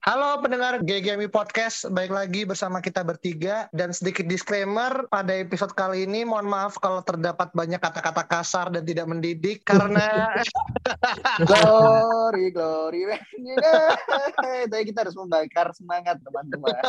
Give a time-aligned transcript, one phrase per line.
[0.00, 3.68] Halo pendengar GGMI Podcast, baik lagi bersama kita bertiga.
[3.68, 8.88] Dan sedikit disclaimer pada episode kali ini mohon maaf kalau terdapat banyak kata-kata kasar dan
[8.88, 10.32] tidak mendidik karena
[11.44, 13.12] glory glory.
[14.72, 16.80] Tapi kita harus membakar semangat teman-teman.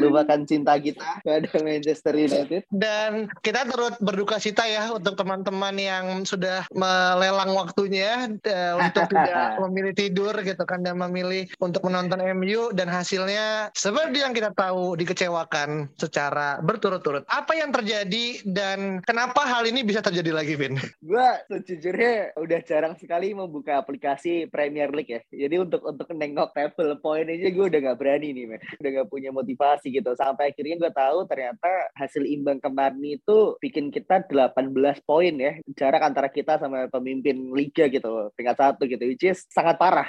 [0.00, 2.64] Lupakan cinta kita pada Manchester United.
[2.72, 9.36] Dan kita turut berduka cita ya untuk teman-teman yang sudah melelang waktunya uh, untuk tidak
[9.68, 14.94] memilih tidur gitu kan dan memilih untuk menonton MU dan hasilnya seperti yang kita tahu
[14.94, 17.26] dikecewakan secara berturut-turut.
[17.26, 20.78] Apa yang terjadi dan kenapa hal ini bisa terjadi lagi, Vin?
[21.02, 25.20] Gue sejujurnya udah jarang sekali membuka aplikasi Premier League ya.
[25.28, 28.60] Jadi untuk untuk nengok table point aja gue udah gak berani nih, man.
[28.78, 30.14] Udah gak punya motivasi gitu.
[30.14, 35.58] Sampai akhirnya gue tahu ternyata hasil imbang kemarin itu bikin kita 18 poin ya.
[35.74, 40.08] Jarak antara kita sama pemimpin liga gitu, tingkat satu gitu, which is sangat parah.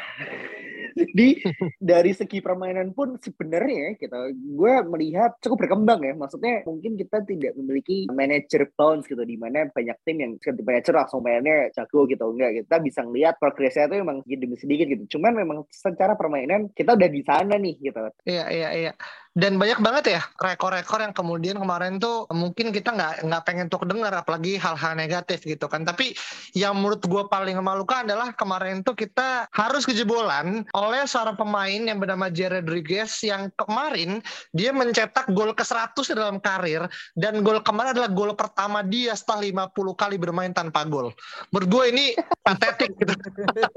[1.00, 1.42] Jadi
[1.82, 6.14] dari segi permainan pun sebenarnya gitu, gue melihat cukup berkembang ya.
[6.14, 10.94] Maksudnya mungkin kita tidak memiliki manager bounce gitu, di mana banyak tim yang ketika manager
[10.94, 12.26] langsung mainnya jago gitu.
[12.30, 15.04] Enggak, kita bisa ngeliat progresnya itu memang sedikit demi sedikit gitu.
[15.18, 18.02] Cuman memang secara permainan kita udah di sana nih gitu.
[18.30, 18.94] Iya, iya, iya.
[19.34, 23.90] Dan banyak banget ya rekor-rekor yang kemudian kemarin tuh mungkin kita nggak nggak pengen untuk
[23.90, 25.82] dengar apalagi hal-hal negatif gitu kan.
[25.82, 26.14] Tapi
[26.54, 31.98] yang menurut gue paling memalukan adalah kemarin tuh kita harus kejebolan oleh seorang pemain yang
[31.98, 34.22] bernama Jared Rodriguez yang kemarin
[34.54, 36.86] dia mencetak gol ke-100 dalam karir
[37.18, 41.10] dan gol kemarin adalah gol pertama dia setelah 50 kali bermain tanpa gol.
[41.50, 42.06] Menurut gue ini
[42.46, 43.18] patetik gitu.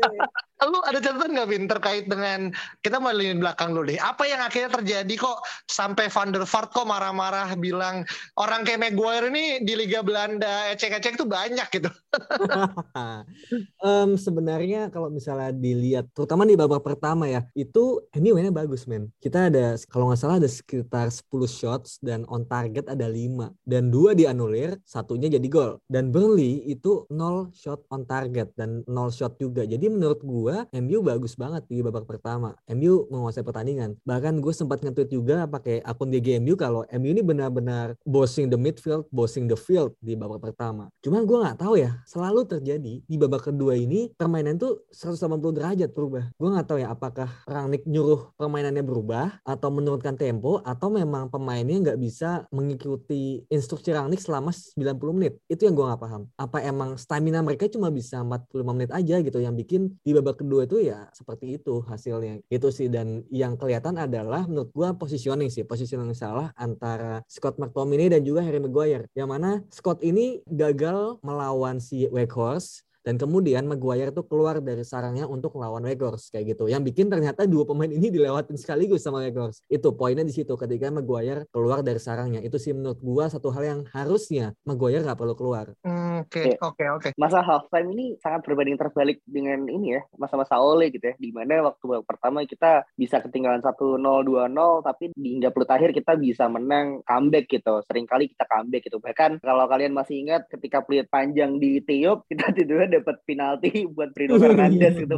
[0.68, 2.52] Lu ada catatan nggak Vin terkait dengan
[2.84, 4.00] kita mau lini belakang dulu deh.
[4.00, 8.06] Apa yang akhirnya terjadi kok sampai Van der Vaart kok marah-marah bilang
[8.38, 11.90] orang kayak Maguire ini di Liga Belanda ecek-ecek itu banyak gitu.
[13.86, 19.08] um, sebenarnya kalau misalnya dilihat terutama di babak pertama ya itu mainnya bagus men.
[19.22, 23.88] Kita ada kalau nggak salah ada sekitar 10 shots dan on target ada 5 dan
[23.88, 29.36] dua dianulir satunya jadi gol dan Burnley itu 0 shot on target dan 0 shot
[29.40, 29.64] juga.
[29.64, 32.56] Jadi menurut gua MU bagus banget di babak pertama.
[32.72, 33.96] MU menguasai pertandingan.
[34.04, 39.04] Bahkan gue sempat nge-tweet juga pakai akun DGMU kalau MU ini benar-benar bossing the midfield,
[39.12, 40.88] bossing the field di babak pertama.
[41.04, 45.90] Cuman gue nggak tahu ya, selalu terjadi di babak kedua ini permainan tuh 180 derajat
[45.92, 46.32] berubah.
[46.40, 51.92] Gue nggak tahu ya apakah Rangnick nyuruh permainannya berubah atau menurunkan tempo atau memang pemainnya
[51.92, 55.36] nggak bisa mengikuti instruksi Rangnick selama 90 menit.
[55.50, 56.22] Itu yang gue nggak paham.
[56.38, 60.64] Apa emang stamina mereka cuma bisa 45 menit aja gitu yang bikin di babak kedua
[60.64, 62.38] itu ya seperti itu hasilnya.
[62.46, 64.88] Itu sih dan yang kelihatan adalah menurut gue
[65.26, 69.10] positioning sih, positioning salah antara Scott McTominay dan juga Harry Maguire.
[69.10, 75.30] Yang mana Scott ini gagal melawan si Weghorst dan kemudian Maguire tuh keluar dari sarangnya
[75.30, 76.66] untuk melawan Weghorst kayak gitu.
[76.66, 79.62] Yang bikin ternyata dua pemain ini dilewatin sekaligus sama Weghorst.
[79.70, 82.42] Itu poinnya di situ ketika Maguire keluar dari sarangnya.
[82.42, 85.70] Itu sih menurut gua satu hal yang harusnya Maguire nggak perlu keluar.
[85.86, 87.08] Oke, oke, oke.
[87.14, 91.14] Masa halftime ini sangat berbanding terbalik dengan ini ya, masa-masa Ole gitu ya.
[91.14, 96.18] Di mana waktu pertama kita bisa ketinggalan 1-0, 2-0, tapi di hingga pelut akhir kita
[96.18, 97.78] bisa menang comeback gitu.
[97.86, 98.98] Seringkali kita comeback gitu.
[98.98, 104.10] Bahkan kalau kalian masih ingat ketika peluit panjang di Tiup, kita tiba-tiba dapat penalti buat
[104.12, 105.16] Bruno Fernandes gitu.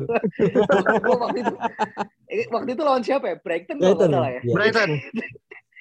[1.23, 1.55] waktu itu
[2.53, 3.37] waktu itu lawan siapa ya?
[3.41, 4.41] Brighton kalau nggak salah ya.
[4.47, 4.91] Brighton.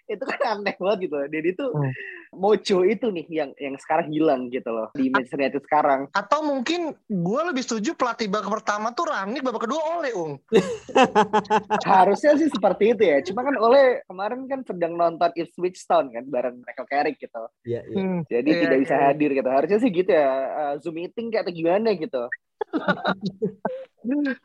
[0.08, 1.16] itu kan aneh banget gitu.
[1.28, 1.92] Dan itu hmm.
[2.36, 6.02] mojo itu nih yang yang sekarang hilang gitu loh di Manchester United sekarang.
[6.16, 10.40] Atau mungkin gue lebih setuju pelatih babak pertama tuh Rangnick, babak kedua Oleh, Ung.
[11.88, 13.20] Harusnya sih seperti itu ya.
[13.22, 17.44] Cuma kan Oleh kemarin kan sedang nonton Ipswich Town kan bareng Michael Carrick gitu.
[17.68, 17.96] Iya, iya.
[18.00, 18.84] Hmm, Jadi iya, tidak iya.
[18.88, 19.50] bisa hadir gitu.
[19.52, 20.28] Harusnya sih gitu ya.
[20.48, 22.24] Uh, Zoom meeting kayak gimana gitu.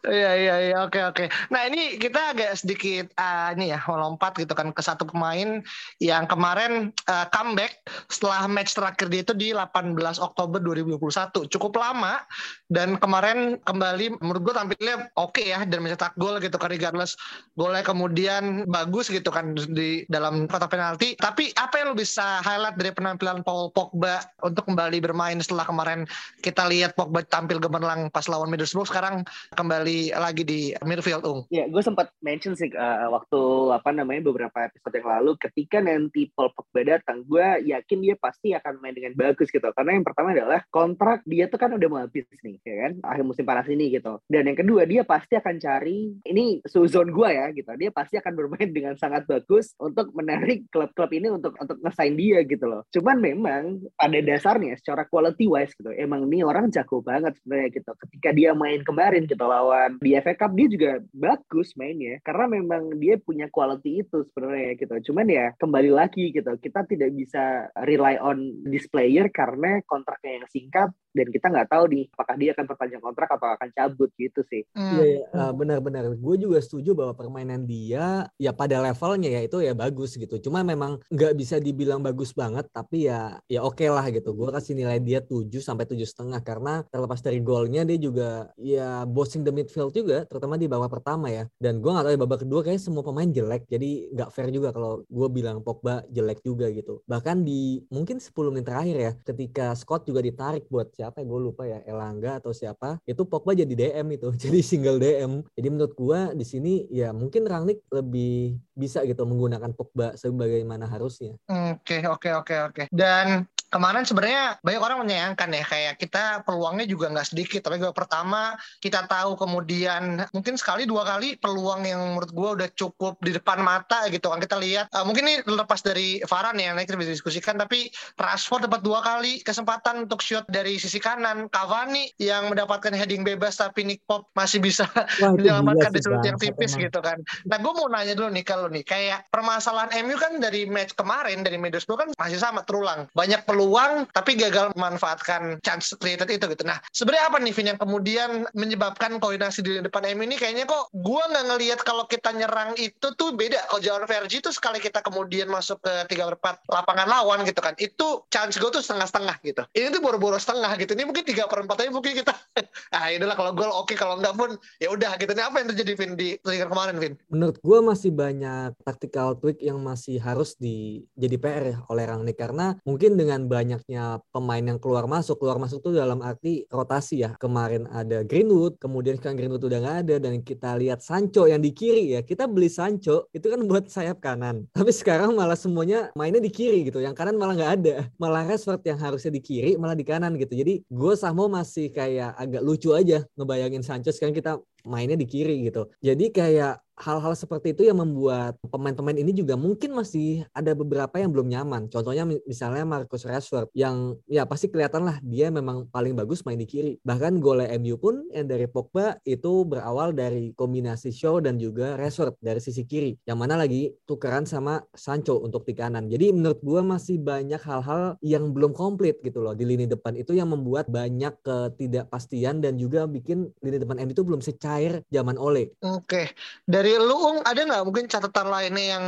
[0.03, 1.25] Iya iya iya oke oke.
[1.55, 5.63] Nah ini kita agak sedikit uh, ini ya melompat gitu kan ke satu pemain
[6.03, 7.79] yang kemarin uh, comeback
[8.11, 12.19] setelah match terakhir dia itu di 18 Oktober 2021 cukup lama
[12.67, 17.15] dan kemarin kembali menurut gue tampilnya oke okay ya dan mencetak gol gitu kan regardless
[17.55, 21.15] golnya kemudian bagus gitu kan di dalam kotak penalti.
[21.15, 26.09] Tapi apa yang lo bisa highlight dari penampilan Paul Pogba untuk kembali bermain setelah kemarin
[26.43, 29.23] kita lihat Pogba tampil gemerlang pas lawan Middlesbrough sekarang
[29.53, 31.45] kembali lagi di midfield Ung.
[31.53, 33.41] Ya, gue sempat mention sih uh, waktu
[33.73, 38.57] apa namanya beberapa episode yang lalu ketika nanti Paul Pogba datang, gue yakin dia pasti
[38.57, 39.65] akan main dengan bagus gitu.
[39.77, 42.93] Karena yang pertama adalah kontrak dia tuh kan udah mau habis nih, ya kan?
[43.05, 44.19] Akhir musim panas ini gitu.
[44.27, 47.71] Dan yang kedua dia pasti akan cari ini suzon gue ya gitu.
[47.77, 52.41] Dia pasti akan bermain dengan sangat bagus untuk menarik klub-klub ini untuk untuk ngesain dia
[52.45, 52.83] gitu loh.
[52.91, 57.91] Cuman memang pada dasarnya secara quality wise gitu, emang ini orang jago banget sebenarnya gitu.
[58.09, 62.93] Ketika dia main kemarin gitu lawan di FA Cup dia juga bagus mainnya karena memang
[63.01, 65.13] dia punya quality itu sebenarnya gitu.
[65.13, 70.47] Cuman ya kembali lagi gitu, kita tidak bisa rely on this player karena kontraknya yang
[70.53, 74.41] singkat dan kita nggak tahu nih apakah dia akan perpanjang kontrak atau akan cabut gitu
[74.49, 74.65] sih.
[74.73, 74.97] Hmm.
[74.97, 75.37] Iya, hmm.
[75.37, 76.05] uh, benar-benar.
[76.17, 80.41] Gue juga setuju bahwa permainan dia ya pada levelnya ya itu ya bagus gitu.
[80.41, 84.33] Cuma memang nggak bisa dibilang bagus banget, tapi ya ya oke okay lah gitu.
[84.33, 89.05] Gue kasih nilai dia 7 sampai tujuh setengah karena terlepas dari golnya dia juga ya
[89.23, 91.47] bossing the midfield juga, terutama di babak pertama ya.
[91.63, 94.75] Dan gue nggak tahu ya babak kedua kayak semua pemain jelek, jadi nggak fair juga
[94.75, 97.07] kalau gue bilang Pogba jelek juga gitu.
[97.07, 101.41] Bahkan di mungkin 10 menit terakhir ya, ketika Scott juga ditarik buat siapa ya gue
[101.41, 105.93] lupa ya Elangga atau siapa itu Pogba jadi DM itu jadi single DM jadi menurut
[105.93, 112.01] gue di sini ya mungkin Rangnick lebih bisa gitu menggunakan Pogba sebagaimana harusnya oke okay,
[112.09, 116.85] oke okay, oke okay, oke dan kemarin sebenarnya banyak orang menyayangkan ya kayak kita peluangnya
[116.85, 118.53] juga nggak sedikit tapi gue pertama
[118.85, 123.65] kita tahu kemudian mungkin sekali dua kali peluang yang menurut gue udah cukup di depan
[123.65, 124.39] mata gitu kan.
[124.45, 127.89] Kita lihat uh, mungkin ini lepas dari Varane ya nanti kita bisa diskusikan tapi
[128.21, 131.49] Rashford dapat dua kali kesempatan untuk shoot dari sisi kanan.
[131.49, 134.85] Cavani yang mendapatkan heading bebas tapi Nick Pop masih bisa
[135.25, 137.17] Wah, menyelamatkan di sudut yang tipis gitu kan.
[137.49, 141.41] Nah gue mau nanya dulu nih kalau nih kayak permasalahan MU kan dari match kemarin
[141.41, 143.09] dari Middlesbrough kan masih sama terulang.
[143.17, 146.67] Banyak peluang peluang tapi gagal memanfaatkan chance created itu gitu.
[146.67, 150.91] Nah sebenarnya apa nih Vin yang kemudian menyebabkan koordinasi di depan MU ini kayaknya kok
[150.91, 153.63] gue nggak ngelihat kalau kita nyerang itu tuh beda.
[153.71, 157.79] Kalau Jawan Vergi itu sekali kita kemudian masuk ke tiga empat lapangan lawan gitu kan,
[157.79, 159.63] itu chance gue tuh setengah-setengah gitu.
[159.71, 160.99] Ini tuh boro-boro setengah gitu.
[160.99, 162.35] Ini mungkin tiga per empat aja mungkin kita.
[162.99, 165.31] ah inilah kalau gol oke kalau enggak pun ya udah gitu.
[165.31, 167.15] Ini apa yang terjadi Vin di trigger kemarin Vin?
[167.31, 172.41] Menurut gue masih banyak tactical tweak yang masih harus di jadi PR ya oleh Rangnick
[172.41, 175.37] karena mungkin dengan banyaknya pemain yang keluar masuk.
[175.45, 177.37] Keluar masuk tuh dalam arti rotasi ya.
[177.37, 181.77] Kemarin ada Greenwood kemudian sekarang Greenwood udah nggak ada dan kita lihat Sancho yang di
[181.77, 182.21] kiri ya.
[182.25, 184.65] Kita beli Sancho itu kan buat sayap kanan.
[184.77, 187.05] Tapi sekarang malah semuanya mainnya di kiri gitu.
[187.05, 187.95] Yang kanan malah nggak ada.
[188.17, 190.57] Malah Rashford yang harusnya di kiri malah di kanan gitu.
[190.57, 194.09] Jadi gue sama masih kayak agak lucu aja ngebayangin Sancho.
[194.09, 194.57] Sekarang kita
[194.87, 195.91] mainnya di kiri gitu.
[196.03, 201.33] Jadi kayak hal-hal seperti itu yang membuat pemain-pemain ini juga mungkin masih ada beberapa yang
[201.33, 201.89] belum nyaman.
[201.89, 206.69] Contohnya misalnya Marcus Rashford yang ya pasti kelihatan lah dia memang paling bagus main di
[206.69, 206.93] kiri.
[207.01, 212.37] Bahkan gol MU pun yang dari Pogba itu berawal dari kombinasi Shaw dan juga Rashford
[212.45, 213.17] dari sisi kiri.
[213.25, 216.13] Yang mana lagi tukeran sama Sancho untuk di kanan.
[216.13, 220.37] Jadi menurut gue masih banyak hal-hal yang belum komplit gitu loh di lini depan itu
[220.37, 225.73] yang membuat banyak ketidakpastian dan juga bikin lini depan MU itu belum secair zaman Ole.
[225.81, 226.29] Oke.
[226.69, 229.05] Okay dari lu ada nggak mungkin catatan lainnya yang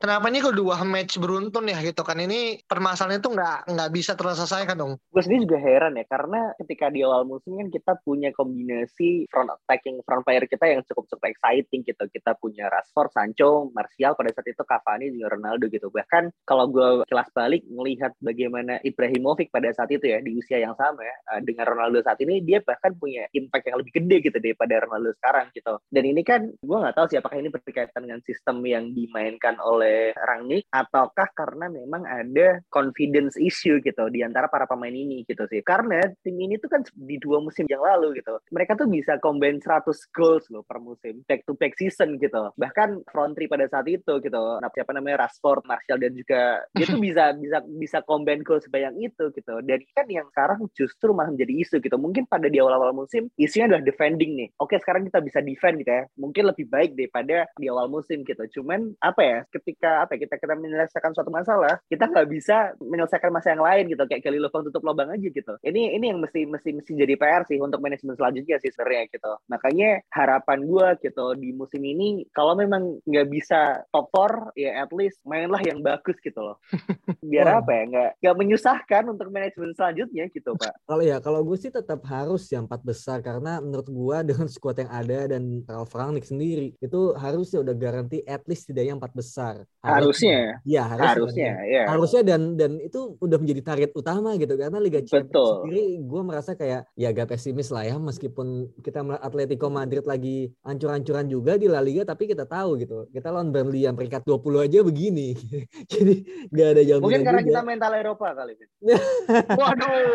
[0.00, 2.16] kenapa ini kedua match beruntun ya gitu kan?
[2.16, 4.96] Ini permasalahan itu nggak nggak bisa terselesaikan dong.
[5.12, 9.52] Gue sendiri juga heran ya karena ketika di awal musim kan kita punya kombinasi front
[9.52, 12.04] attacking front player kita yang cukup cukup exciting gitu.
[12.08, 15.92] Kita punya Rashford, Sancho, Martial pada saat itu Cavani juga Ronaldo gitu.
[15.92, 20.72] Bahkan kalau gue kelas balik melihat bagaimana Ibrahimovic pada saat itu ya di usia yang
[20.80, 24.38] sama ya eh, dengan Ronaldo saat ini dia bahkan punya impact yang lebih gede gitu
[24.40, 25.76] daripada Ronaldo sekarang gitu.
[25.92, 29.89] Dan ini kan gue nggak tahu sih apakah ini berkaitan dengan sistem yang dimainkan oleh
[30.14, 35.60] Rangnick ataukah karena memang ada confidence issue gitu di antara para pemain ini gitu sih.
[35.64, 38.38] Karena tim ini tuh kan di dua musim yang lalu gitu.
[38.52, 42.52] Mereka tuh bisa combine 100 goals loh per musim back to back season gitu.
[42.56, 44.40] Bahkan front three pada saat itu gitu.
[44.60, 49.10] Nah, siapa namanya Rashford, Martial dan juga dia tuh bisa bisa bisa combine goals sebanyak
[49.12, 49.54] itu gitu.
[49.64, 51.96] Dan kan yang sekarang justru malah menjadi isu gitu.
[51.96, 54.48] Mungkin pada di awal-awal musim isunya adalah defending nih.
[54.60, 56.04] Oke, sekarang kita bisa defend gitu ya.
[56.20, 58.60] Mungkin lebih baik daripada di awal musim gitu.
[58.60, 63.30] Cuman apa ya, ketika apa ya, kita kita menyelesaikan suatu masalah, kita nggak bisa menyelesaikan
[63.32, 64.02] masalah yang lain gitu.
[64.04, 65.52] Kayak kali lubang tutup lubang aja gitu.
[65.64, 69.32] Ini ini yang mesti mesti mesti jadi PR sih untuk manajemen selanjutnya sih sebenarnya gitu.
[69.48, 74.90] Makanya harapan gue gitu di musim ini kalau memang nggak bisa top 4 ya at
[74.92, 76.56] least mainlah yang bagus gitu loh.
[77.30, 80.74] Biar apa ya nggak nggak menyusahkan untuk manajemen selanjutnya gitu pak.
[80.90, 84.82] Kalau ya kalau gue sih tetap harus yang empat besar karena menurut gue dengan skuad
[84.82, 89.62] yang ada dan Ralf Rangnick sendiri itu harusnya udah garansi at least tidaknya empat besar.
[89.80, 90.60] Harusnya.
[90.60, 91.08] Iya harusnya.
[91.16, 91.72] Harusnya, kan.
[91.72, 91.82] ya.
[91.88, 95.52] Harusnya dan dan itu udah menjadi target utama gitu karena Liga Champions Betul.
[95.64, 100.52] sendiri gue merasa kayak ya agak pesimis lah ya meskipun kita melihat Atletico Madrid lagi
[100.68, 104.68] ancur-ancuran juga di La Liga tapi kita tahu gitu kita lawan Burnley yang peringkat 20
[104.68, 105.32] aja begini
[105.92, 106.14] jadi
[106.52, 107.48] nggak ada jaminan Mungkin karena juga.
[107.48, 108.52] kita mental Eropa kali.
[108.60, 108.68] Vin.
[109.60, 110.12] Waduh,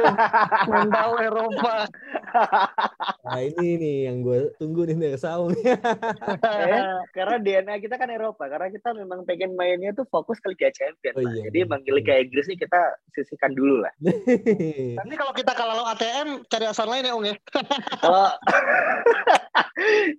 [0.69, 1.73] mental Eropa.
[3.25, 5.57] Nah ini nih yang gue tunggu nih dari Saung.
[5.57, 8.45] Eh, karena DNA kita kan Eropa.
[8.45, 11.17] Karena kita memang pengen mainnya tuh fokus ke Liga Champions.
[11.17, 11.65] Oh iya, Jadi iya.
[11.65, 12.81] emang Liga Inggris nih kita
[13.17, 13.93] sisihkan dulu lah.
[15.01, 17.35] Nanti kalau kita kalah lawan ATM, cari alasan lain ya, Ung ya.
[18.05, 18.27] Kalau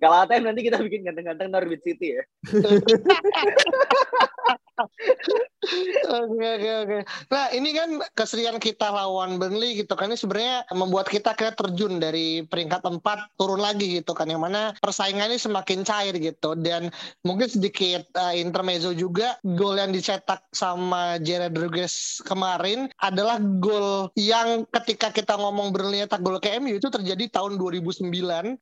[0.03, 2.23] kalau ATM nanti kita bikin ganteng-ganteng Norwich City ya.
[6.07, 6.99] Oke oke oke.
[7.33, 10.13] Nah ini kan keserian kita lawan Burnley gitu kan.
[10.13, 13.03] Ini sebenarnya membuat kita kayak terjun dari peringkat 4
[13.35, 14.31] turun lagi gitu kan.
[14.31, 16.55] Yang mana persaingannya semakin cair gitu.
[16.55, 16.93] Dan
[17.27, 24.69] mungkin sedikit uh, intermezzo juga gol yang dicetak sama Jared Rodriguez kemarin adalah gol yang
[24.71, 28.07] ketika kita ngomong Burnley nyetak gol ke MU itu terjadi tahun 2009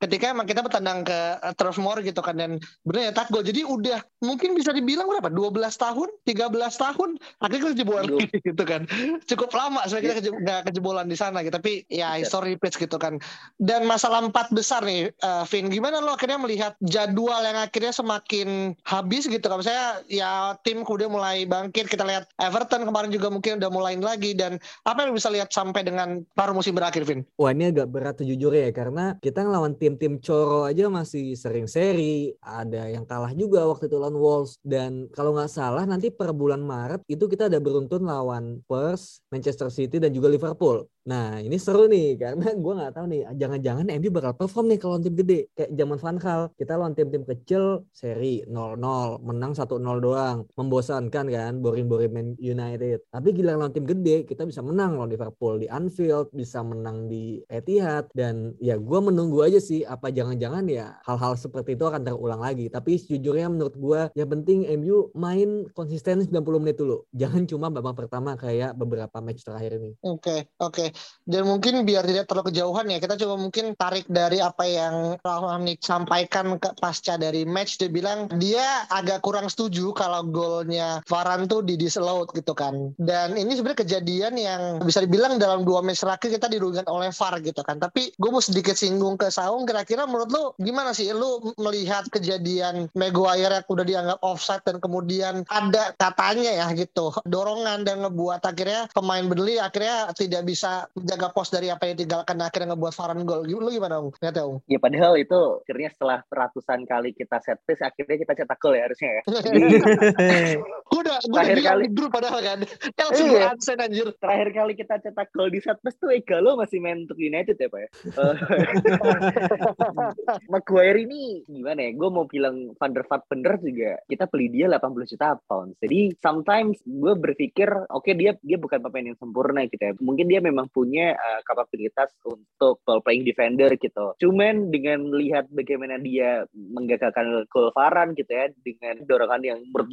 [0.01, 2.39] ketika emang kita bertandang ke uh, Turf Moor gitu kan.
[2.39, 3.45] Dan Burnley nyetak gol.
[3.45, 5.29] Jadi udah mungkin bisa dibilang berapa?
[5.29, 7.09] 12 tahun 13 tahun
[7.39, 8.81] akhirnya kita jebolan gitu kan.
[9.25, 11.55] Cukup lama sebenarnya kita keje- nggak kejebolan di sana gitu.
[11.55, 12.25] Tapi ya Iya.
[12.25, 13.17] history repeats gitu kan.
[13.57, 18.73] Dan masalah empat besar nih eh, Vin gimana lo akhirnya melihat jadwal yang akhirnya semakin
[18.83, 19.61] habis gitu kan?
[19.61, 24.35] Saya ya tim kemudian mulai bangkit kita lihat Everton kemarin juga mungkin udah mulai lagi
[24.35, 27.23] dan apa yang lo bisa lihat sampai dengan paruh musim berakhir Vin?
[27.39, 32.35] Wah ini agak berat sejujurnya ya karena kita ngelawan tim-tim coro aja masih sering seri,
[32.43, 34.59] ada yang kalah juga waktu itu lawan Wolves.
[34.61, 39.71] Dan kalau nggak salah nanti per bulan Maret itu kita ada beruntun lawan Spurs, Manchester
[39.71, 40.83] City dan juga Liverpool.
[41.05, 44.97] Nah ini seru nih karena gue nggak tahu nih jangan-jangan MU bakal perform nih kalau
[44.97, 46.41] tim gede kayak zaman Van Gaal.
[46.57, 50.49] Kita lawan tim-tim kecil seri 0-0 menang 1-0 doang.
[50.57, 53.05] Membosankan kan boring-boring Man United.
[53.13, 57.37] Tapi gila lawan tim gede kita bisa menang lawan Liverpool di Anfield bisa menang di
[57.53, 58.09] Etihad.
[58.09, 62.65] Dan ya gue menunggu aja sih apa jangan-jangan ya hal-hal seperti itu akan terulang lagi.
[62.73, 66.33] Tapi sejujurnya menurut gue yang penting MU main konsisten 90
[66.65, 67.05] menit dulu.
[67.13, 69.93] Jangan cuma babak pertama kayak beberapa match terakhir ini.
[70.01, 70.94] Oke, oke.
[71.25, 75.81] Dan mungkin biar tidak terlalu kejauhan ya, kita coba mungkin tarik dari apa yang Rahmanik
[75.81, 77.81] sampaikan ke pasca dari match.
[77.81, 82.93] Dia bilang dia agak kurang setuju kalau golnya Varane tuh di disallowed gitu kan.
[83.01, 87.41] Dan ini sebenarnya kejadian yang bisa dibilang dalam dua match terakhir kita dirugikan oleh VAR
[87.41, 87.81] gitu kan.
[87.81, 92.85] Tapi gue mau sedikit singgung ke Saung, kira-kira menurut lu gimana sih lu melihat kejadian
[92.93, 98.91] Maguire yang udah dianggap offside dan kemudian ada katanya ya gitu dorongan dan ngebuat akhirnya
[98.91, 103.23] pemain Burnley akhirnya tidak bisa menjaga pos dari apa yang ditinggalkan dan akhirnya ngebuat Varane
[103.23, 103.41] gol.
[103.41, 104.11] Lu gimana, Ung?
[104.19, 104.57] Lihat ya, Ung.
[104.67, 108.81] Ya padahal itu akhirnya setelah ratusan kali kita set piece akhirnya kita cetak gol ya
[108.85, 109.21] harusnya ya.
[110.95, 111.83] Udah gue udah Terakhir bilang kali.
[111.83, 112.57] di grup padahal kan.
[112.93, 113.51] Langsung Iya.
[113.51, 114.07] absen anjir.
[114.15, 117.67] terakhir kali kita cetak gol di set piece tuh Igalo masih main untuk United ya
[117.67, 117.89] Pak ya.
[118.15, 118.35] Eh,
[120.51, 121.89] Maguire ini gimana ya?
[121.93, 123.91] Gue mau bilang Van der Vaart bener juga.
[124.05, 125.75] Kita beli dia 80 juta pounds.
[125.81, 129.93] Jadi sometimes gue berpikir oke dia dia bukan pemain yang sempurna gitu ya.
[129.99, 134.11] Mungkin dia memang punya uh, kapabilitas untuk ball playing defender gitu.
[134.19, 139.87] Cuman dengan lihat bagaimana dia menggagalkan gol Varane gitu ya dengan dorongan yang menurut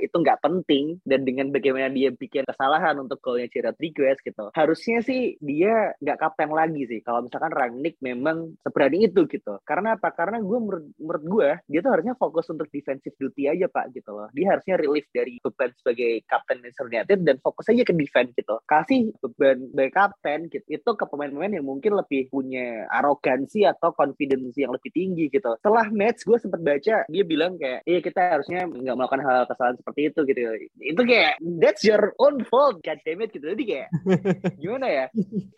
[0.00, 4.54] itu nggak penting dan dengan bagaimana dia bikin kesalahan untuk golnya Gerard Rodriguez gitu.
[4.54, 9.58] Harusnya sih dia nggak kapten lagi sih kalau misalkan Rangnick memang seberani itu gitu.
[9.66, 10.14] Karena apa?
[10.14, 14.14] Karena gue menurut, menurut gue dia tuh harusnya fokus untuk defensive duty aja pak gitu
[14.14, 14.30] loh.
[14.30, 18.56] Dia harusnya relief dari beban sebagai kapten Manchester United dan fokus aja ke defense gitu.
[18.70, 24.54] Kasih beban sebagai kapten gitu itu ke pemain-pemain yang mungkin lebih punya arogansi atau confidence
[24.54, 25.50] yang lebih tinggi gitu.
[25.58, 29.76] Setelah match gue sempat baca dia bilang kayak iya kita harusnya nggak melakukan hal kesalahan
[29.82, 30.40] seperti itu gitu.
[30.78, 33.50] Itu kayak that's your own fault god damn it gitu.
[33.50, 33.88] Jadi kayak
[34.62, 35.04] gimana ya?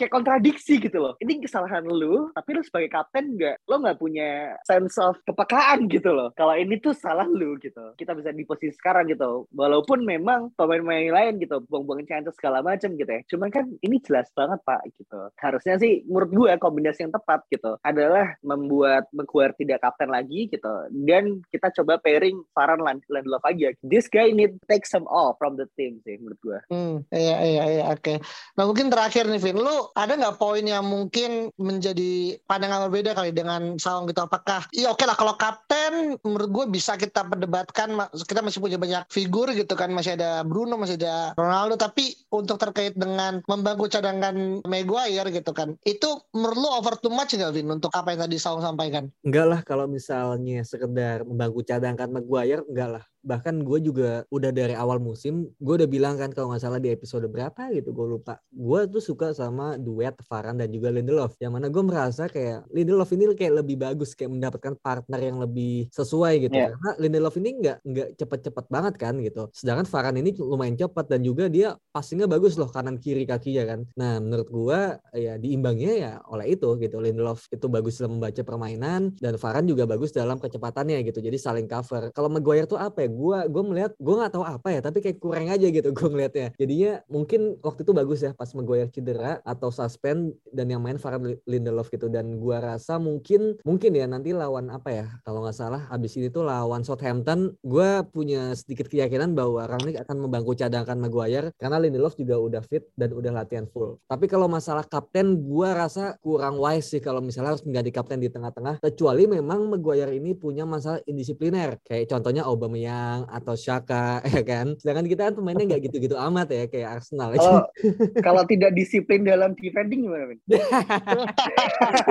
[0.00, 1.14] Kayak kontradiksi gitu loh.
[1.20, 6.08] Ini kesalahan lu, tapi lu sebagai kapten nggak lo nggak punya sense of kepekaan gitu
[6.16, 6.32] loh.
[6.32, 7.92] Kalau ini tuh salah lu gitu.
[8.00, 9.44] Kita bisa di posisi sekarang gitu.
[9.52, 13.20] Walaupun memang pemain-pemain lain gitu buang-buang chance segala macam gitu ya.
[13.28, 15.30] Cuman kan ini jelas banget Pak gitu.
[15.38, 20.74] Harusnya sih menurut gue kombinasi yang tepat gitu adalah membuat Maguire tidak kapten lagi gitu
[21.06, 23.02] dan kita coba pairing Varane Land
[23.44, 23.68] aja.
[23.84, 26.58] This guy need take some off from the team sih menurut gue.
[26.70, 28.20] Hmm, iya iya iya oke.
[28.56, 33.30] Nah mungkin terakhir nih Vin, lu ada nggak poin yang mungkin menjadi pandangan berbeda kali
[33.34, 34.24] dengan Saung gitu?
[34.24, 37.94] Apakah iya oke lah kalau kapten menurut gue bisa kita perdebatkan,
[38.24, 42.58] kita masih punya banyak figur gitu kan, masih ada Bruno, masih ada Ronaldo, tapi untuk
[42.58, 45.78] terkait dengan membangku cadangan kedatangan Maguire gitu kan.
[45.86, 49.08] Itu menurut lu over too much nggak Vin untuk apa yang tadi Saung sampaikan?
[49.22, 54.76] Enggak lah kalau misalnya sekedar membangku cadangkan Maguire, enggak lah bahkan gue juga udah dari
[54.76, 58.38] awal musim gue udah bilang kan kalau nggak salah di episode berapa gitu gue lupa.
[58.52, 63.10] Gue tuh suka sama duet Varane dan juga Lindelof yang mana gue merasa kayak Lindelof
[63.16, 66.54] ini kayak lebih bagus kayak mendapatkan partner yang lebih sesuai gitu.
[66.54, 66.76] Yeah.
[66.76, 69.48] karena Lindelof ini nggak nggak cepet-cepet banget kan gitu.
[69.56, 73.80] Sedangkan Varane ini lumayan cepat dan juga dia passingnya bagus loh kanan kiri kakinya kan.
[73.96, 74.80] Nah menurut gue
[75.16, 77.00] ya diimbangnya ya oleh itu gitu.
[77.00, 81.24] Lindelof itu bagus dalam membaca permainan dan Varane juga bagus dalam kecepatannya gitu.
[81.24, 82.12] Jadi saling cover.
[82.12, 85.18] Kalau Maguire tuh apa ya gue gue melihat gue nggak tahu apa ya tapi kayak
[85.22, 86.48] kurang aja gitu gue ngelihatnya.
[86.58, 91.38] Jadinya mungkin waktu itu bagus ya pas Maguire cedera atau suspend dan yang main Farhan
[91.46, 92.10] Lindelof gitu.
[92.10, 96.28] Dan gue rasa mungkin mungkin ya nanti lawan apa ya kalau nggak salah abis ini
[96.28, 102.18] tuh lawan Southampton gue punya sedikit keyakinan bahwa Rangnick akan membangku cadangkan Maguire karena Lindelof
[102.18, 104.02] juga udah fit dan udah latihan full.
[104.10, 108.28] Tapi kalau masalah kapten gue rasa kurang wise sih kalau misalnya harus mengganti kapten di
[108.28, 108.82] tengah-tengah.
[108.82, 114.74] Kecuali memang Maguire ini punya masalah indisipliner kayak contohnya Aubameyang atau Shaka ya kan.
[114.78, 117.34] Sedangkan kita kan pemainnya nggak gitu-gitu amat ya kayak Arsenal.
[117.36, 117.62] Kalau
[118.26, 120.34] kalau tidak disiplin dalam defending gimana,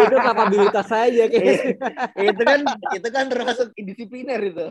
[0.04, 1.78] itu kapabilitas saja kayak.
[2.18, 2.60] itu kan
[2.96, 4.68] itu kan termasuk indisipliner itu.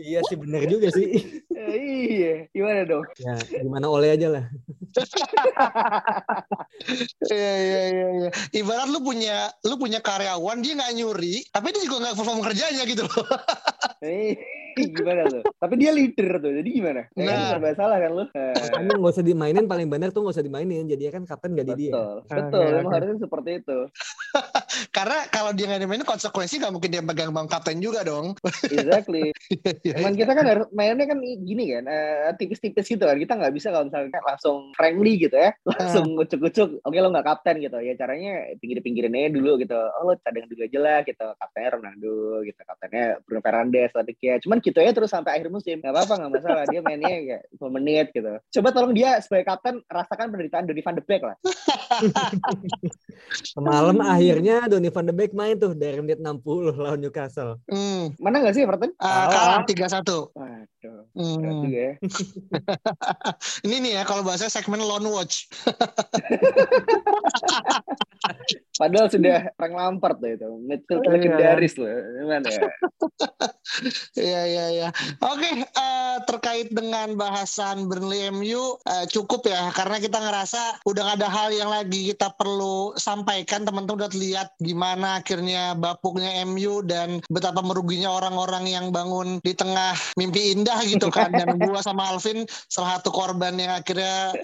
[0.00, 1.42] iya sih benar juga sih.
[1.56, 3.04] iya, gimana dong?
[3.22, 4.44] Ya, gimana oleh aja lah.
[7.26, 8.30] Iya iya iya iya.
[8.54, 12.82] Ibarat lu punya lu punya karyawan dia nggak nyuri, tapi dia juga nggak perform kerjanya
[12.88, 13.26] gitu loh.
[14.04, 14.36] Eh,
[14.96, 15.42] gimana tuh?
[15.56, 17.02] Tapi dia leader tuh, jadi gimana?
[17.16, 18.24] Ya kan nah, kan salah kan lu?
[18.60, 20.84] Makanya nggak usah dimainin, paling benar tuh nggak usah dimainin.
[20.84, 21.92] Jadi kan kapten gak di dia.
[21.96, 22.60] Betul, betul.
[22.60, 23.78] Ah, emang harusnya seperti itu.
[24.96, 28.36] Karena kalau dia nggak dimainin konsekuensi nggak mungkin dia pegang bang kapten juga dong.
[28.68, 29.32] exactly.
[29.96, 33.16] Emang kita kan harus mainnya kan gini kan, uh, tipis-tipis gitu kan.
[33.16, 36.22] Kita nggak bisa kalau misalnya langsung friendly gitu ya, langsung ah.
[36.28, 36.84] ucuk-ucuk.
[36.84, 37.96] Oke lo nggak kapten gitu ya.
[37.96, 39.78] Caranya pinggir-pinggirin aja dulu gitu.
[39.96, 41.26] Oh lo cadang dulu aja lah gitu.
[41.40, 42.60] Kaptennya Ronaldo gitu.
[42.60, 44.38] Kaptennya Bruno Fernandes tadi ya.
[44.42, 45.82] Cuman gitu ya terus sampai akhir musim.
[45.82, 46.64] Gak apa-apa nggak masalah.
[46.70, 48.32] Dia mainnya kayak 10 menit gitu.
[48.58, 51.36] Coba tolong dia sebagai kapten rasakan penderitaan Donny van de Beek lah.
[53.54, 57.60] Semalam akhirnya Donny van de Beek main tuh dari menit 60 lawan Newcastle.
[57.70, 58.14] Hmm.
[58.18, 58.92] Mana nggak sih Everton?
[58.98, 60.32] Uh, kalah 3-1.
[60.34, 61.00] Waduh.
[61.16, 61.64] Hmm.
[61.64, 61.92] juga ya.
[63.66, 65.48] Ini nih ya kalau bahasa segmen Lone Watch.
[68.80, 70.48] Padahal sudah Frank Lampard tuh itu.
[70.60, 71.88] Midfield oh, legendaris loh.
[71.88, 72.68] Gimana ya?
[74.16, 74.88] Iya iya iya.
[75.20, 81.02] Oke, uh, terkait dengan bahasan Burnley MU uh, eh, cukup ya karena kita ngerasa udah
[81.12, 83.68] gak ada hal yang lagi kita perlu sampaikan.
[83.68, 89.92] Teman-teman udah lihat gimana akhirnya bapuknya MU dan betapa meruginya orang-orang yang bangun di tengah
[90.16, 91.30] mimpi indah gitu kan.
[91.34, 94.32] Dan gua sama Alvin salah satu korban yang akhirnya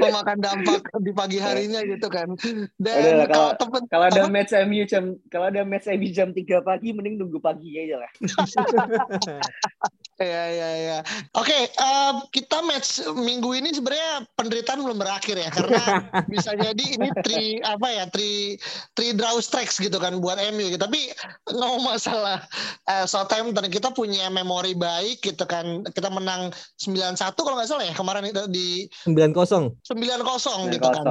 [0.00, 2.28] memakan dampak di pagi harinya gitu kan.
[2.76, 3.56] Dan kalau
[3.88, 7.78] kalau ada match MU jam kalau ada match MU jam 3 pagi mending nunggu pagi
[7.78, 8.10] aja lah.
[10.22, 10.98] Ya ya ya.
[11.34, 16.84] Oke, okay, uh, kita match minggu ini sebenarnya penderitaan belum berakhir ya karena bisa jadi
[16.86, 18.54] ini tri apa ya tri
[18.94, 20.78] tri draw strikes gitu kan buat MU gitu.
[20.78, 21.10] Tapi
[21.50, 22.46] ngomong masalah
[22.86, 25.82] uh, Southampton kita punya memori baik gitu kan.
[25.90, 29.82] Kita menang 9-1 kalau nggak salah ya kemarin itu di 9-0.
[29.82, 31.04] 9-0 gitu kan.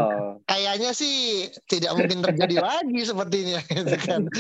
[0.48, 4.32] Kayaknya sih tidak mungkin terjadi lagi sepertinya gitu kan.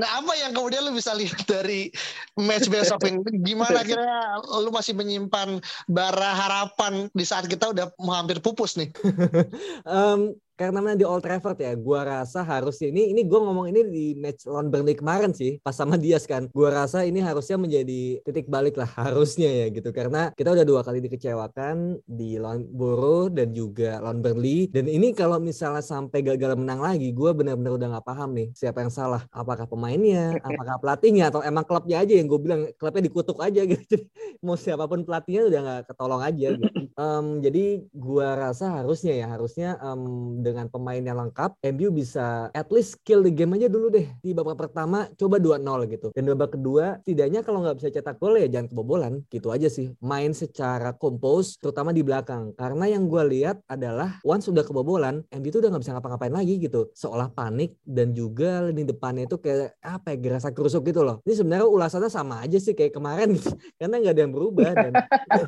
[0.00, 1.92] Nah, apa yang kemudian lu bisa lihat dari
[2.40, 3.20] match besok ini?
[3.44, 5.58] Gimana gimana kira lu masih menyimpan
[5.90, 8.94] bara harapan di saat kita udah hampir pupus nih?
[9.88, 13.80] um, karena mana di Old Trafford ya, gua rasa harusnya ini ini gua ngomong ini
[13.84, 16.48] di match lawan Burnley kemarin sih, pas sama Dias kan.
[16.56, 20.80] Gua rasa ini harusnya menjadi titik balik lah harusnya ya gitu karena kita udah dua
[20.80, 26.56] kali dikecewakan di lawan Borough dan juga lawan Burnley dan ini kalau misalnya sampai gagal
[26.56, 29.22] menang lagi, gua benar-benar udah nggak paham nih siapa yang salah.
[29.28, 33.84] Apakah pemainnya, apakah pelatihnya atau emang klubnya aja yang gue bilang klubnya dikutuk aja gitu.
[33.92, 34.04] Jadi
[34.40, 36.80] mau siapa pun pelatihnya udah nggak ketolong aja gitu.
[36.96, 42.70] Um, jadi gua rasa harusnya ya harusnya um, dengan pemain yang lengkap, MU bisa at
[42.70, 44.06] least kill the game aja dulu deh.
[44.22, 46.08] Di babak pertama coba 2-0 gitu.
[46.14, 49.26] Dan babak kedua tidaknya kalau nggak bisa cetak gol ya jangan kebobolan.
[49.26, 49.90] Gitu aja sih.
[49.98, 52.54] Main secara kompos terutama di belakang.
[52.54, 56.54] Karena yang gue lihat adalah once sudah kebobolan, MU itu udah nggak bisa ngapa-ngapain lagi
[56.62, 56.94] gitu.
[56.94, 61.18] Seolah panik dan juga lini depannya itu kayak apa ya gerasa kerusuk gitu loh.
[61.26, 63.34] Ini sebenarnya ulasannya sama aja sih kayak kemarin.
[63.80, 64.92] Karena nggak ada yang berubah dan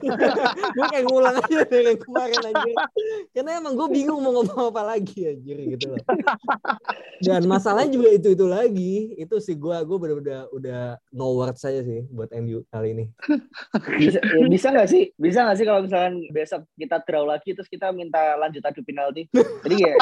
[0.77, 2.71] gue kayak ngulang aja dari yang kemarin aja.
[3.37, 6.01] Karena emang gue bingung mau ngomong apa lagi anjir gitu loh.
[7.21, 8.95] Dan masalahnya juga itu itu lagi.
[9.15, 13.05] Itu sih gue gue bener-bener udah no words saja sih buat MU kali ini.
[14.01, 17.67] bisa ya bisa nggak sih bisa nggak sih kalau misalkan besok kita draw lagi terus
[17.67, 19.27] kita minta lanjut adu penalti
[19.67, 19.93] jadi ya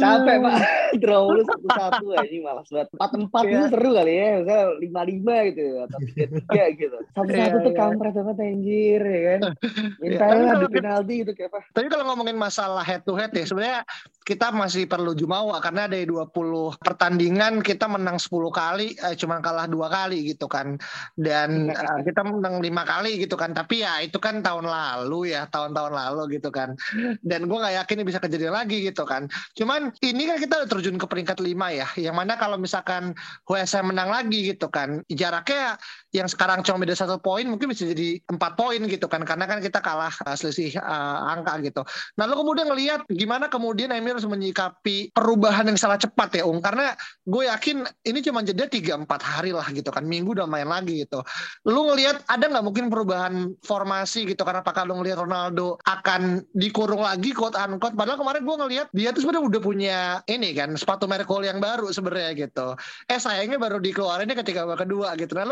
[0.00, 0.56] capek pak
[0.98, 3.70] draw lu satu satu aja malas banget empat empat itu Iya.
[3.70, 7.72] seru kali ya misal lima lima gitu atau tiga tiga gitu satu satu Iya, tuh
[7.72, 7.78] iya.
[7.78, 9.40] kampret banget anjir ya kan
[10.02, 13.46] minta tapi adu penalti gitu kayak apa Tapi kalau ngomongin masalah head to head ya,
[13.46, 13.80] sebenarnya
[14.24, 19.68] kita masih perlu jumawa karena dari 20 pertandingan kita menang 10 kali, eh, cuma kalah
[19.68, 20.80] dua kali gitu kan.
[21.12, 23.52] Dan eh, kita menang lima kali gitu kan.
[23.52, 26.72] Tapi ya itu kan tahun lalu ya, tahun-tahun lalu gitu kan.
[27.20, 29.28] Dan gue nggak yakin ini bisa kejadian lagi gitu kan.
[29.52, 33.12] Cuman ini kan kita udah terjun ke peringkat lima ya, yang mana kalau misalkan
[33.44, 35.76] WSM menang lagi gitu kan, jaraknya
[36.14, 39.58] yang sekarang cuma beda satu poin mungkin bisa jadi empat poin gitu kan karena kan
[39.58, 41.82] kita kalah uh, selisih uh, angka gitu.
[42.14, 46.62] Nah lu kemudian ngelihat gimana kemudian Emir harus menyikapi perubahan yang salah cepat ya Ung
[46.62, 46.94] karena
[47.26, 51.02] gue yakin ini cuma jeda tiga empat hari lah gitu kan minggu udah main lagi
[51.02, 51.26] gitu.
[51.66, 57.02] Lu ngelihat ada nggak mungkin perubahan formasi gitu karena apakah lu ngelihat Ronaldo akan dikurung
[57.02, 59.98] lagi quote unquote padahal kemarin gue ngelihat dia tuh sebenarnya udah punya
[60.30, 62.78] ini kan sepatu Merkul yang baru sebenarnya gitu.
[63.10, 65.34] Eh sayangnya baru dikeluarinnya ketika kedua gitu.
[65.34, 65.44] Nah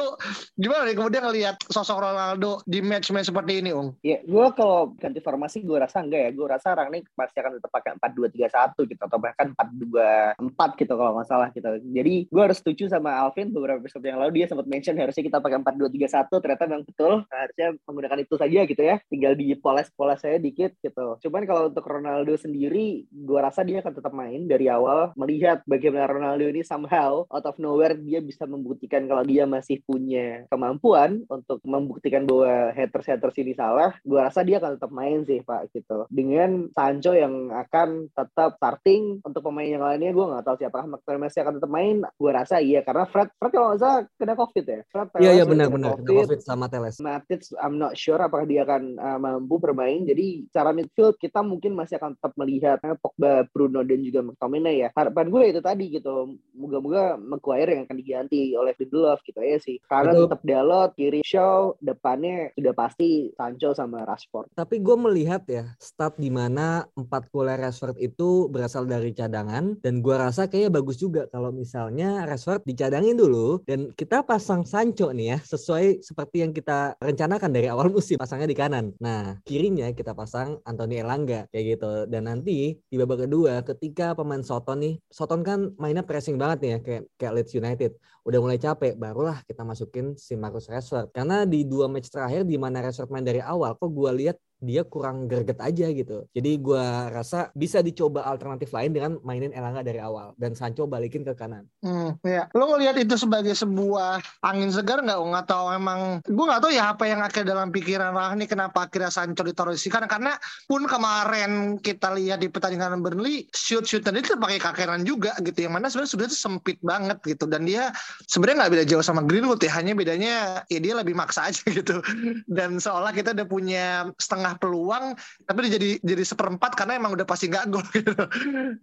[0.53, 3.97] gimana nih kemudian ngelihat sosok Ronaldo di match-match seperti ini, Ung?
[4.05, 6.31] Ya, gue kalau ganti formasi gue rasa enggak ya.
[6.37, 11.29] Gue rasa Rangnick pasti akan tetap pakai 4-2-3-1 gitu atau bahkan 4-2-4 gitu kalau nggak
[11.29, 11.69] salah gitu.
[11.93, 15.39] Jadi gue harus setuju sama Alvin beberapa episode yang lalu dia sempat mention harusnya kita
[15.41, 18.97] pakai 4-2-3-1 ternyata memang betul harusnya menggunakan itu saja gitu ya.
[19.09, 21.17] Tinggal dipoles-poles saya dikit gitu.
[21.25, 26.07] Cuman kalau untuk Ronaldo sendiri gue rasa dia akan tetap main dari awal melihat bagaimana
[26.09, 31.63] Ronaldo ini somehow out of nowhere dia bisa membuktikan kalau dia masih punya kemampuan untuk
[31.63, 36.07] membuktikan bahwa haters-haters ini salah, gue rasa dia akan tetap main sih Pak gitu.
[36.09, 41.31] Dengan Sancho yang akan tetap starting untuk pemain yang lainnya gue nggak tahu siapa McTominay
[41.33, 41.97] akan tetap main.
[42.17, 44.81] Gue rasa iya karena Fred Fred kalau nggak salah kena covid ya.
[44.89, 46.97] Fred Iya iya benar-benar kena COVID sama Teles.
[47.03, 50.07] Matic, I'm not sure apakah dia akan uh, mampu bermain.
[50.07, 54.87] Jadi cara midfield kita mungkin masih akan tetap melihat eh, Pogba, Bruno dan juga McTominay
[54.87, 54.89] ya.
[54.95, 56.39] Harapan gue itu tadi gitu.
[56.57, 59.77] Moga-moga Maguire yang akan diganti oleh Lindelof gitu ya sih.
[59.85, 60.32] Karena Betul.
[60.33, 64.49] Tetap Dalot, kiri Shaw, depannya sudah pasti Sancho sama Rashford.
[64.57, 70.01] Tapi gue melihat ya stat di mana empat golnya Rashford itu berasal dari cadangan dan
[70.01, 75.37] gue rasa kayaknya bagus juga kalau misalnya Rashford dicadangin dulu dan kita pasang Sancho nih
[75.37, 78.97] ya sesuai seperti yang kita rencanakan dari awal musim pasangnya di kanan.
[79.05, 84.41] Nah kirinya kita pasang Anthony Elanga kayak gitu dan nanti di babak kedua ketika pemain
[84.41, 87.93] Soton nih Soton kan mainnya pressing banget nih ya kayak kayak Leeds United
[88.23, 91.13] udah mulai capek barulah kita masukin si Marcus Rashford.
[91.15, 94.87] Karena di dua match terakhir di mana Rashford main dari awal kok gue lihat dia
[94.87, 96.25] kurang greget aja gitu.
[96.33, 101.27] Jadi gua rasa bisa dicoba alternatif lain dengan mainin Elanga dari awal dan Sancho balikin
[101.27, 101.67] ke kanan.
[101.83, 102.49] Hmm, ya.
[102.55, 105.35] Lo ngelihat itu sebagai sebuah angin segar nggak, Ung?
[105.35, 109.43] Atau emang gue nggak tahu ya apa yang akhirnya dalam pikiran Rahni kenapa akhirnya Sancho
[109.43, 110.33] ditaruh di sini karena karena
[110.71, 115.67] pun kemarin kita lihat di pertandingan Burnley shoot shoot tadi itu pakai kakeran juga gitu
[115.67, 117.91] yang mana sebenarnya sudah itu sempit banget gitu dan dia
[118.31, 120.35] sebenarnya nggak beda jauh sama Greenwood ya hanya bedanya
[120.71, 121.99] ya dia lebih maksa aja gitu
[122.47, 123.87] dan seolah kita udah punya
[124.21, 128.15] setengah peluang tapi dia jadi jadi seperempat karena emang udah pasti nggak gol gitu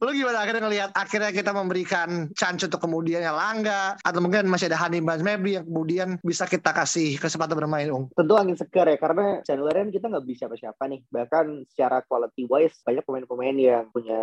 [0.04, 4.68] lu gimana akhirnya ngelihat akhirnya kita memberikan chance untuk kemudian ya Langga atau mungkin masih
[4.68, 9.00] ada Hani Maybe yang kemudian bisa kita kasih kesempatan bermain Ung Tentu angin segar ya
[9.00, 11.06] karena Januari kita nggak bisa siapa-siapa nih.
[11.14, 14.22] Bahkan secara quality wise banyak pemain-pemain yang punya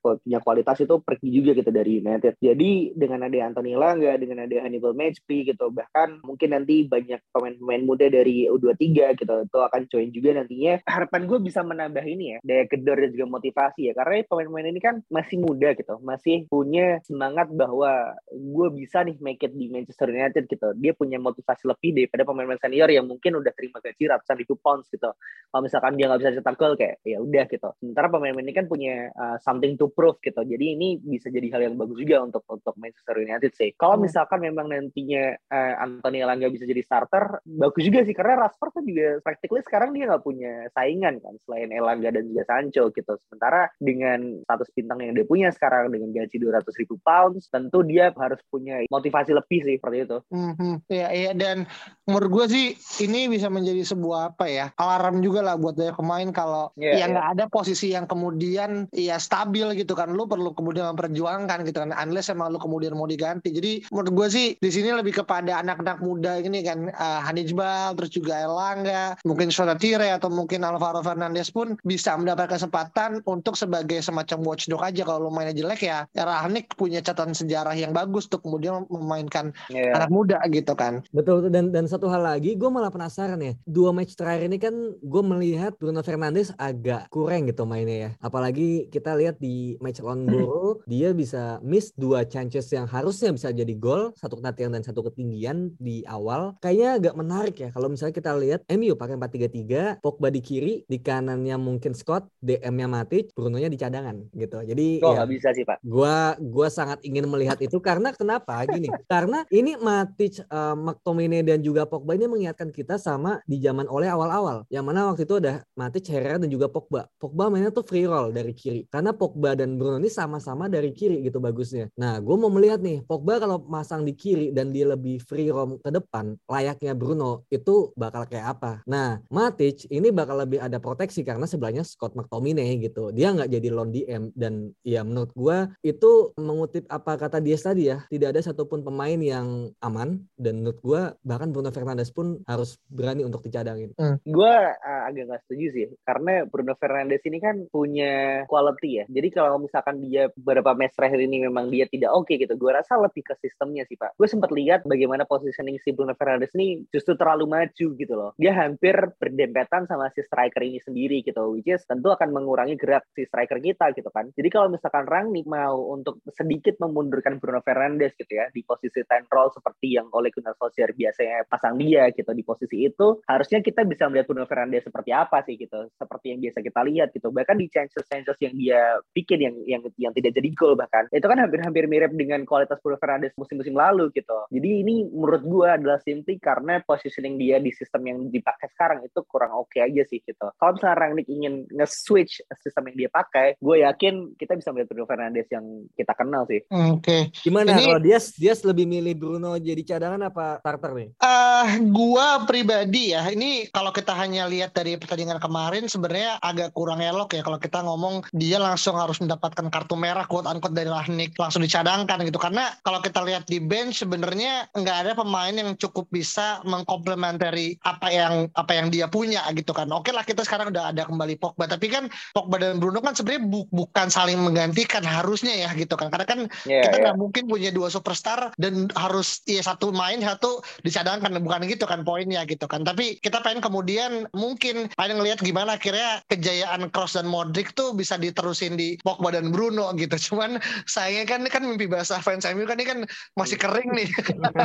[0.00, 2.40] punya kualitas itu pergi juga gitu dari United.
[2.40, 7.84] Jadi dengan ada Anthony Langga, dengan ada Hannibal Matchby gitu, bahkan mungkin nanti banyak pemain-pemain
[7.84, 10.77] muda dari U23 gitu itu akan join juga nantinya.
[10.84, 14.80] Harapan gue bisa menambah ini ya daya gedor dan juga motivasi ya karena pemain-pemain ini
[14.82, 20.10] kan masih muda gitu, masih punya semangat bahwa gue bisa nih make it di Manchester
[20.10, 20.74] United gitu.
[20.78, 24.88] Dia punya motivasi lebih daripada pemain-pemain senior yang mungkin udah terima gaji ratusan ribu pounds
[24.90, 25.10] gitu.
[25.48, 27.68] Kalau misalkan dia nggak bisa cetak gol kayak ya udah gitu.
[27.80, 30.40] Sementara pemain-pemain ini kan punya uh, something to prove gitu.
[30.44, 33.72] Jadi ini bisa jadi hal yang bagus juga untuk untuk Manchester United sih.
[33.76, 34.04] Kalau Hmm.
[34.06, 38.84] misalkan memang nantinya uh, Anthony Elanga bisa jadi starter, bagus juga sih karena Rashford kan
[38.84, 43.16] juga practically sekarang dia nggak punya saingan kan selain Elanga dan juga Sancho gitu.
[43.28, 48.10] Sementara dengan status bintang yang dia punya sekarang dengan gaji 200 ribu pounds, tentu dia
[48.16, 50.18] harus punya motivasi lebih sih seperti itu.
[50.32, 51.68] Hmm, iya, iya dan
[52.08, 52.66] menurut gue sih
[53.04, 56.96] ini bisa menjadi sebuah apa ya alarm juga lah buat banyak pemain kalau Iya, ya
[56.98, 57.06] iya.
[57.10, 61.90] nggak ada posisi yang kemudian ya stabil gitu kan lu perlu kemudian memperjuangkan gitu kan
[61.96, 65.98] unless emang lu kemudian mau diganti jadi menurut gue sih di sini lebih kepada anak-anak
[66.00, 71.76] muda ini kan uh, Hanijbal terus juga Elanga mungkin Sonatire atau mungkin Alvaro Fernandez pun
[71.84, 77.04] bisa mendapat kesempatan untuk sebagai semacam watchdog aja kalau mainnya jelek ya, ya Rahnik punya
[77.04, 79.92] catatan sejarah yang bagus untuk kemudian memainkan yeah.
[79.92, 81.04] anak muda gitu kan.
[81.12, 84.72] Betul dan dan satu hal lagi gue malah penasaran ya dua match terakhir ini kan
[84.96, 88.10] gue melihat Bruno Fernandes agak kurang gitu mainnya ya.
[88.24, 93.52] Apalagi kita lihat di match lawan Boro dia bisa miss dua chances yang harusnya bisa
[93.52, 96.56] jadi gol satu ketian dan satu ketinggian di awal.
[96.64, 100.98] Kayaknya agak menarik ya kalau misalnya kita lihat MU pakai 4-3-3, Pogba di kiri, di
[101.00, 104.62] kanannya mungkin Scott, DM-nya Matic, Bruno-nya di cadangan gitu.
[104.62, 105.80] Jadi oh, ya, bisa sih Pak.
[105.80, 108.62] Gua gua sangat ingin melihat itu karena kenapa?
[108.68, 113.88] Gini, karena ini Matic, uh, McTominay dan juga Pogba ini mengingatkan kita sama di zaman
[113.88, 114.68] oleh awal-awal.
[114.68, 117.08] Yang mana waktu itu ada Matic, Herrera dan juga Pogba.
[117.16, 118.84] Pogba mainnya tuh free roll dari kiri.
[118.92, 121.88] Karena Pogba dan Bruno ini sama-sama dari kiri gitu bagusnya.
[121.96, 125.80] Nah, gue mau melihat nih, Pogba kalau masang di kiri dan dia lebih free roam
[125.80, 128.72] ke depan, layaknya Bruno, itu bakal kayak apa?
[128.84, 133.14] Nah, Matic ini bakal lebih ada proteksi karena sebelahnya Scott McTominay gitu.
[133.14, 137.92] Dia nggak jadi lone DM dan ya menurut gue itu mengutip apa kata dia tadi
[137.92, 142.80] ya, tidak ada satupun pemain yang aman dan menurut gue bahkan Bruno Fernandes pun harus
[142.88, 143.92] berani untuk dicadangin.
[143.96, 144.16] Hmm.
[144.24, 149.04] Gue uh, agak nggak setuju sih karena Bruno Fernandes ini kan punya quality ya.
[149.08, 152.70] Jadi kalau misalkan dia beberapa match terakhir ini memang dia tidak oke okay gitu, gue
[152.72, 154.16] rasa lebih ke sistemnya sih pak.
[154.16, 158.30] Gue sempat lihat bagaimana positioning si Bruno Fernandes ini justru terlalu maju gitu loh.
[158.40, 163.06] Dia hampir berdempetan sama si striker ini sendiri gitu, which is tentu akan mengurangi gerak
[163.14, 164.30] si striker kita gitu kan.
[164.34, 169.52] Jadi kalau misalkan Rangnick mau untuk sedikit memundurkan Bruno Fernandes gitu ya di posisi role
[169.52, 174.06] seperti yang oleh Gunnar Solskjaer biasanya pasang dia gitu di posisi itu, harusnya kita bisa
[174.08, 177.28] melihat Bruno Fernandes seperti apa sih gitu, seperti yang biasa kita lihat gitu.
[177.28, 178.80] Bahkan di chances-chances yang dia
[179.12, 182.98] bikin yang yang yang tidak jadi gol bahkan itu kan hampir-hampir mirip dengan kualitas Bruno
[183.00, 184.46] Fernandes musim-musim lalu gitu.
[184.52, 189.20] Jadi ini menurut gue adalah simply karena positioning dia di sistem yang dipakai sekarang itu
[189.26, 190.48] kurang oke okay aja sih gitu.
[190.56, 195.06] Kalau misalnya Rangnick ingin nge-switch sistem yang dia pakai, gue yakin kita bisa melihat Bruno
[195.06, 196.64] Fernandes yang kita kenal sih.
[196.72, 197.04] Oke.
[197.04, 197.22] Okay.
[197.44, 197.84] Gimana ini...
[197.84, 201.08] kalau dia dia lebih milih Bruno jadi cadangan apa starter nih?
[201.20, 206.72] Ah, uh, gue pribadi ya, ini kalau kita hanya lihat dari pertandingan kemarin sebenarnya agak
[206.72, 210.88] kurang elok ya kalau kita ngomong dia langsung harus mendapatkan kartu merah quote unquote dari
[210.88, 215.74] Rahnik langsung dicadangkan gitu karena kalau kita lihat di bench sebenarnya nggak ada pemain yang
[215.76, 220.70] cukup bisa mengkomplementari apa yang apa yang dia punya gitu kan oke lah kita sekarang
[220.70, 221.66] udah ada kembali Pogba.
[221.66, 226.08] Tapi kan Pogba dan Bruno kan sebenarnya bu bukan saling menggantikan harusnya ya gitu kan.
[226.08, 227.20] Karena kan yeah, kita nggak yeah.
[227.20, 232.46] mungkin punya dua superstar dan harus ya satu main satu dicadangkan bukan gitu kan poinnya
[232.46, 232.86] gitu kan.
[232.86, 238.14] Tapi kita pengen kemudian mungkin pengen ngelihat gimana akhirnya kejayaan Cross dan Modric tuh bisa
[238.14, 240.14] diterusin di Pogba dan Bruno gitu.
[240.32, 242.98] Cuman sayangnya kan kan mimpi basah fans MU kan ini kan
[243.34, 244.08] masih kering nih.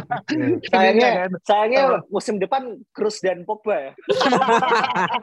[0.74, 1.32] Sayangnya kan.
[1.46, 3.92] sayangnya musim depan Cruz dan Pogba ya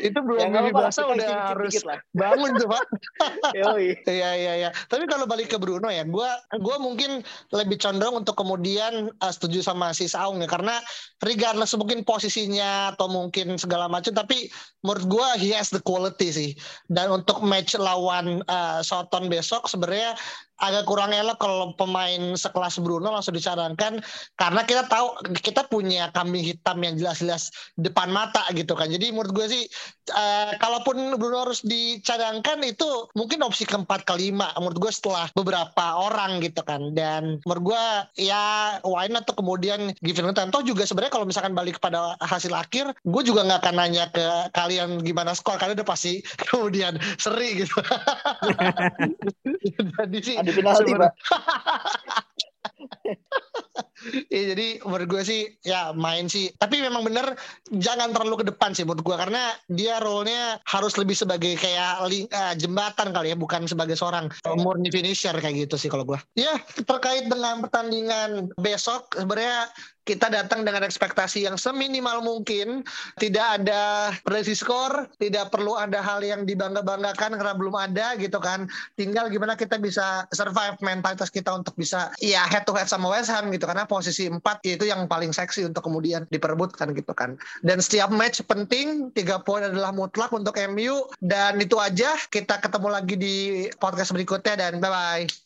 [0.00, 1.82] itu belum ya, basah udah harus
[2.14, 2.84] bangun tuh pak.
[4.06, 4.70] Iya iya iya.
[4.86, 6.30] Tapi kalau balik ke Bruno ya gue
[6.62, 10.48] gua mungkin lebih condong untuk kemudian uh, setuju sama si Saung ya.
[10.48, 10.78] Karena
[11.22, 14.48] regardless mungkin posisinya atau mungkin segala macam tapi
[14.86, 16.50] menurut gue he has the quality sih.
[16.86, 20.14] Dan untuk match lawan uh, Soton besok sebenarnya
[20.56, 24.00] agak kurang elok kalau pemain sekelas Bruno langsung dicadangkan
[24.40, 27.35] karena kita tahu kita punya kambing hitam yang jelas-jelas
[27.78, 28.88] depan mata gitu kan.
[28.90, 29.62] Jadi menurut gue sih
[30.12, 36.42] uh, kalaupun Bruno harus dicadangkan itu mungkin opsi keempat kelima menurut gue setelah beberapa orang
[36.42, 36.92] gitu kan.
[36.96, 37.84] Dan menurut gue
[38.26, 42.92] ya why not tuh kemudian Given Toh juga sebenarnya kalau misalkan balik kepada hasil akhir
[42.92, 46.20] gue juga nggak akan nanya ke kalian gimana skor karena udah pasti
[46.50, 47.76] kemudian seri gitu.
[49.96, 51.12] Jadi sih di penalti pak
[54.32, 56.52] ya, jadi menurut gue sih ya main sih.
[56.56, 57.34] Tapi memang bener
[57.72, 62.28] jangan terlalu ke depan sih menurut gue karena dia role-nya harus lebih sebagai kayak link,
[62.32, 66.54] uh, jembatan kali ya bukan sebagai seorang murni finisher kayak gitu sih kalau gue ya
[66.86, 69.70] terkait dengan pertandingan besok sebenarnya
[70.06, 72.86] kita datang dengan ekspektasi yang seminimal mungkin,
[73.18, 78.70] tidak ada prediksi skor, tidak perlu ada hal yang dibangga-banggakan karena belum ada gitu kan.
[78.94, 83.28] Tinggal gimana kita bisa survive mentalitas kita untuk bisa ya head to head sama West
[83.34, 87.34] Ham gitu karena posisi 4 itu yang paling seksi untuk kemudian diperebutkan gitu kan.
[87.66, 92.14] Dan setiap match penting, tiga poin adalah mutlak untuk MU dan itu aja.
[92.30, 93.36] Kita ketemu lagi di
[93.82, 95.45] podcast berikutnya dan bye bye.